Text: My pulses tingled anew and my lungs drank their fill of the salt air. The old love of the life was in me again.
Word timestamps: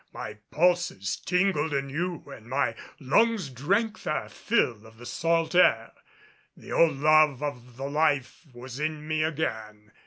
My 0.13 0.33
pulses 0.49 1.15
tingled 1.15 1.75
anew 1.75 2.23
and 2.25 2.47
my 2.49 2.73
lungs 2.99 3.49
drank 3.51 4.01
their 4.01 4.29
fill 4.29 4.83
of 4.87 4.97
the 4.97 5.05
salt 5.05 5.53
air. 5.53 5.91
The 6.57 6.71
old 6.71 6.97
love 6.97 7.43
of 7.43 7.77
the 7.77 7.85
life 7.87 8.47
was 8.51 8.79
in 8.79 9.07
me 9.07 9.21
again. 9.21 9.91